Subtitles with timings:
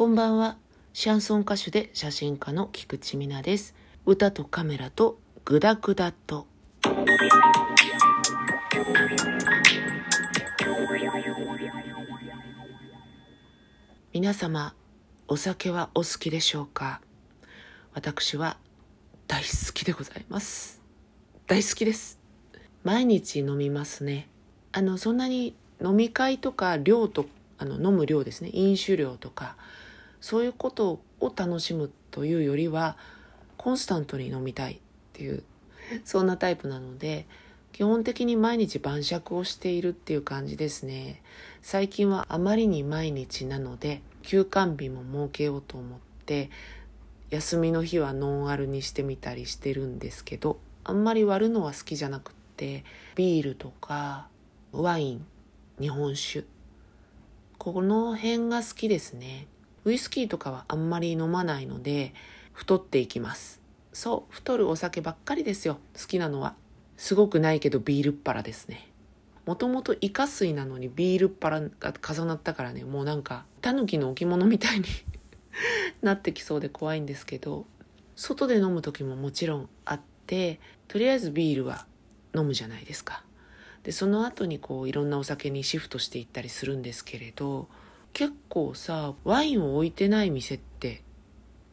[0.00, 0.56] こんばんは。
[0.94, 3.74] シャンソン歌手で写真家の菊池美奈です。
[4.06, 6.46] 歌とカメラとグダグダと。
[14.14, 14.74] 皆様、
[15.28, 17.02] お酒はお好きでしょうか？
[17.92, 18.56] 私は
[19.26, 20.80] 大好きでございます。
[21.46, 22.18] 大好きです。
[22.84, 24.30] 毎日飲みますね。
[24.72, 25.54] あの、そんなに
[25.84, 27.26] 飲み会とか量と、
[27.58, 28.48] あの、飲む量ですね。
[28.54, 29.58] 飲酒量とか、
[30.20, 32.96] そういうことを楽しむというよりは、
[33.56, 34.78] コンスタントに飲みたいっ
[35.12, 35.42] ていう、
[36.04, 37.26] そんなタイプなので、
[37.72, 41.22] 基本的に毎日晩酌をしているっていう感じですね。
[41.62, 46.50] 最近はあまりに毎日なので、休館日も設けようと思って、
[47.30, 54.28] 休みの日はノンアルにしてみたりしてるんですけど、あんまり割るのは好きじゃなくって、ビールとか
[54.72, 55.26] ワイン、
[55.80, 56.44] 日本酒、
[57.56, 59.46] この辺が好きですね。
[59.84, 62.12] ウイスキーとかはあんまり飲まないので、
[62.52, 63.60] 太っていきます。
[63.92, 65.78] そう、太るお酒ばっかりですよ。
[65.98, 66.54] 好きなのは。
[66.96, 68.90] すごくないけどビールっ腹ですね。
[69.46, 74.84] もともとイカ水なのにビールっ腹が重なったからね、もうなんか、タヌキの置物みたいに
[76.02, 77.66] なってきそうで怖いんですけど、
[78.16, 81.86] 外で飲む時ももちろんあって、とりあえずビールは
[82.36, 83.24] 飲むじゃないですか。
[83.82, 87.68] で、その後にこういろんなお酒にシフトしていったりするんですけれど、
[88.12, 91.02] 結構さ、ワインを置いてない店って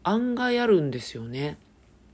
[0.03, 1.57] 案外あるんですよね。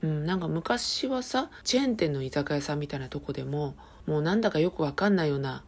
[0.02, 3.74] うん、なんか昔はさ、チェーン店の居酒屋さんみたいなとこでも、
[4.06, 5.64] もうなんだかよくわかんないような、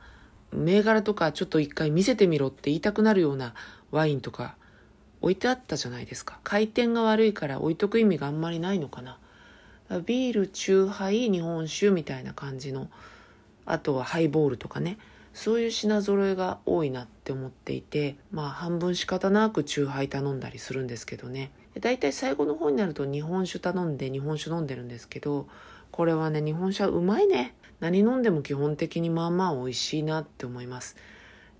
[0.52, 3.54] 銘柄とかちょっと一回見せてみろって言いたくなるような
[3.90, 4.56] ワインとか
[5.20, 6.38] 置いてあったじゃないですか。
[6.44, 9.18] 回転が悪いから置いとく意味があんまりないのかな。
[10.04, 12.90] ビール、チューハイ、日本酒みたいな感じの、
[13.64, 14.98] あとはハイボールとかね、
[15.36, 21.50] そういう品揃えが多いなって思っていて、まあ半分仕方なくチューハイ頼んだりするんですけどね。
[21.78, 25.46] だいたい最後の方になると日本酒頼んで日本酒飲んでるんですけど、
[25.90, 27.54] これはね、日本酒はうまいね。
[27.80, 30.96] 何飲んでも基本的にまあまあ美味しいなって思います。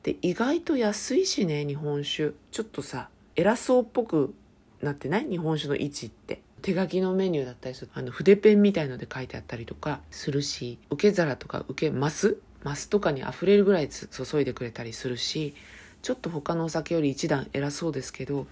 [0.03, 2.33] で、意外と安いしね、日本酒。
[2.51, 4.35] ちょっとさ、偉そうっぽく
[4.81, 5.29] なってない？
[5.29, 6.41] 日本酒の位置って。
[6.63, 15.55] 手書きのメニューだったりするあの筆ペンみたいので書いてあったりとかするし受け皿とか受けマスマスとかに溢れるぐらい注いでくれたりするし
[16.03, 18.49] ちょっと他のお酒より一段偉そうですけど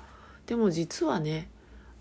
[0.46, 1.48] でも実はね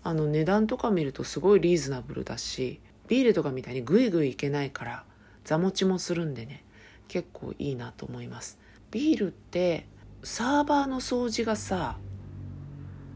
[0.04, 5.04] あの値段とか見るとすごいリーズナブルだしビールとかみたいにグイグイいけないから
[5.42, 6.62] 座持ちもするんでね
[7.08, 8.58] 結構いいなと思います。
[8.92, 9.86] ビールって
[10.22, 11.98] サーバーの掃除がさ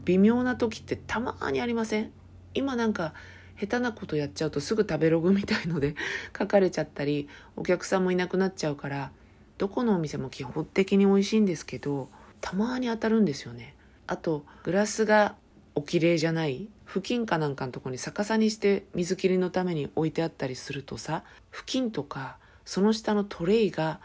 [0.03, 2.11] 微妙な時ってたまにありません？
[2.53, 3.13] 今なんか
[3.59, 5.95] 下手なことやっちゃうとすぐ食べログみたいので
[6.37, 9.11] 書かれちゃったりお客さんもいなくなっちゃうから
[9.57, 12.09] どこのお店も基本的に美味しいんですけど
[12.39, 13.75] たまに当たるんですよね。
[14.07, 15.35] あとグラスが
[15.75, 23.99] お綺麗じゃない布巾かなんかのとこに逆さにして水切りのために置いてあったりするとさ布巾とかその下のトレイが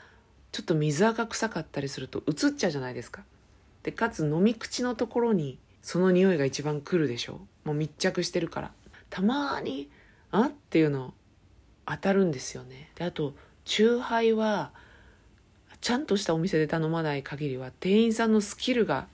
[0.52, 3.24] ちょっと水垢臭かったりすると映っちゃうじゃないですか。
[3.82, 7.40] でかつ飲み口のところにその匂いが一番来るでしょ。
[7.64, 8.72] もう密着してるから。
[9.14, 9.88] たまに
[10.32, 10.46] あ？
[10.46, 11.14] っていうの
[11.86, 12.90] 当たるんですよね。
[12.96, 14.72] であとチューハイは
[15.80, 19.06] ちゃんとしたお店で頼まない限りは店員さんのスキルが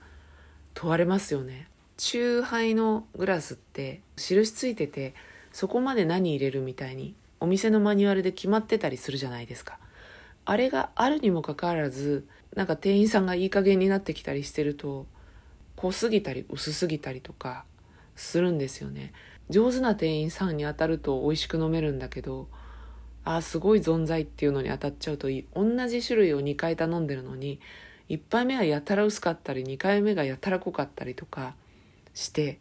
[0.73, 1.67] 問われますよね。
[1.97, 5.13] チューハイのグラスって印ついてて
[5.51, 9.77] そこまで何入れるみたいにお店のマニュアルで決まってたりするじゃないですか。
[10.45, 12.25] あれがあるにもかかわらず
[12.55, 15.05] なんか店員さんがいい加減になってきたりしてると
[15.75, 17.65] 濃すぎたり薄すぎたりとか
[18.15, 19.13] するんですよね。
[19.51, 22.47] 上手な店員さんに当たると美味しく飲めるんだけど
[23.23, 27.59] あーすごい存在っていうのに当たっちゃうといい同じ種類を2回頼んでるのに
[28.09, 31.53] 1杯目はやたら薄かったり2回目がやたら濃かったりとか
[32.13, 32.59] して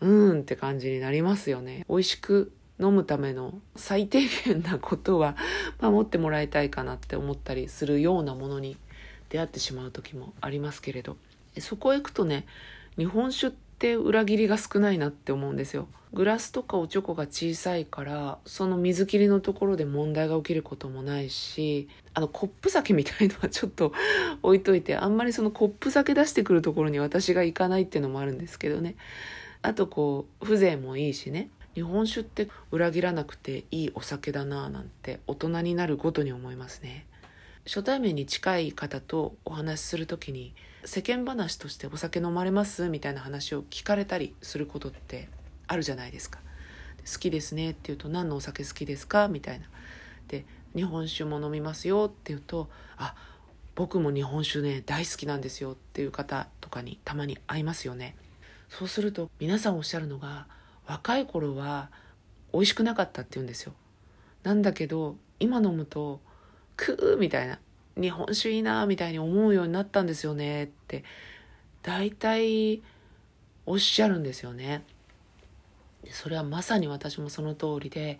[0.00, 1.86] うーんって感じになりますよね。
[1.88, 5.36] 美味しく飲むための最低限なことは
[5.80, 8.76] 守ってもらいたいかなって思ったりするようなものに
[9.30, 11.16] 出会ってしまう時もありますけれど。
[11.58, 12.44] そこへ行くとね
[12.98, 13.65] 日本酒って
[13.96, 15.88] 裏切りが少ないなって思うんですよ。
[16.12, 23.92] グラスとかおちょこが小さいからその水切りのところで問題が起きることもないしあのコップ酒みたいのはちょっと
[24.42, 28.96] 置いといてあんまりそのコップ酒出してくるところに私が行かないっていうのもあるんですけどね。
[29.60, 31.50] あとこう風情もいいしね。
[31.74, 37.04] 日本酒って裏切らなくていいお酒だなぁなんて大人になるごとに思いますね。
[37.66, 40.54] 初対面に近い方とお話しする時に
[40.84, 45.28] 世間話としてお酒飲まれますみたいな話を聞かれたりすることって
[45.66, 46.38] あるじゃないですか。
[47.12, 49.66] 好きですねって言うと何のお酒好きですかみたいな。
[50.28, 50.44] で
[50.76, 53.16] 日本酒も飲みますよって言うとあ
[53.74, 58.14] 僕も日本酒ね大好きなんですよっていう方とかにたまに会いますよね。
[58.68, 60.46] そうすると皆さんおっしゃるのが
[60.86, 61.90] 若い頃は
[62.52, 63.72] 美味しくなかったって言うんですよ。
[64.44, 66.20] なんだけど今飲むと
[66.76, 67.58] クーみたいな。
[68.00, 70.64] 日本酒いいなみたいに思うようになったんですよね。
[70.64, 71.04] って
[71.82, 72.82] 大体
[73.64, 74.84] おっしゃるんですよね。
[76.10, 78.18] それはまさに私もその通りで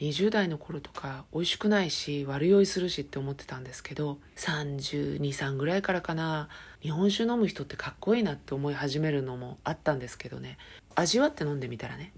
[0.00, 6.48] 20代の頃とか美味しくないし悪酔いするしって思ってたんですけど323ぐらいからかな。
[6.82, 10.56] 日本酒飲む人ってかっこいいなって思い始めるのもあったんですけどね。
[10.94, 12.12] 味わって飲んでみたらね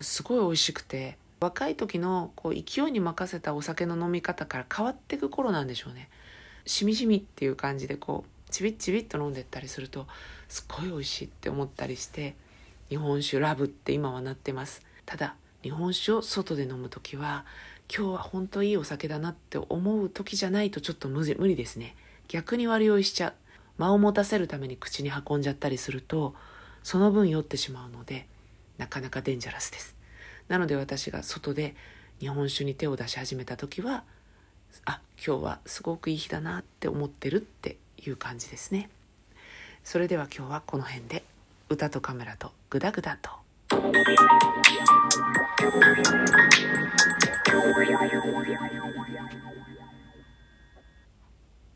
[0.00, 6.08] すごい美味しくて若い時のこう勢いに任せたお酒の飲み方から変わっていく頃なんでしょうね。
[6.64, 10.06] しみじみっていう感じでこうちびっちびっと飲んでったりすると
[10.48, 12.34] すっごい美味しいって思ったりして
[12.88, 14.82] 日本酒ラブって今はなってます。
[15.04, 17.44] ただ日本酒を外で飲む時は
[17.94, 21.94] 今日は本当いいお酒だなって思う時じゃないとちょっと無理ですね。
[22.28, 23.34] 逆に割り酔いしちゃう。
[23.76, 26.34] 間を持たせるために口に運んじゃったりすると
[26.82, 28.28] その分酔ってしまうので
[28.78, 29.94] なかなかデンジャラスです。
[30.48, 31.74] なので私が外で
[32.20, 34.04] 日本酒に手を出し始めた時は
[34.84, 38.88] あ今日はすごくいい日だなって思ってるっていう感じですね
[39.82, 41.24] それでは今日はこの辺で
[41.68, 43.30] 歌とカメラとグダグダと
[43.70, 44.08] Thank
[49.78, 49.93] you.